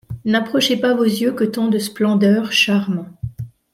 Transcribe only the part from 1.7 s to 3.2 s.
splendeur charme;